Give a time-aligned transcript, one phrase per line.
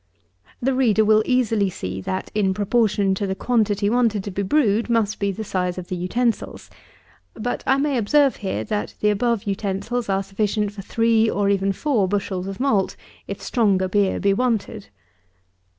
[0.61, 0.65] 61.
[0.65, 4.89] The reader will easily see, that, in proportion to the quantity wanted to be brewed
[4.89, 6.71] must be the size of the utensils;
[7.35, 11.71] but, I may observe here, that the above utensils are sufficient for three, or even
[11.71, 12.95] four, bushels of malt,
[13.27, 14.87] if stronger beer be wanted.